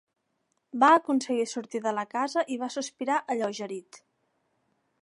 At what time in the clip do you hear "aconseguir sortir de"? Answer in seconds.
1.01-1.93